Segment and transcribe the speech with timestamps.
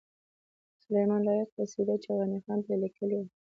[0.75, 3.27] د سلیمان لایق قصیده چی غنی خان ته یی لیکلې وه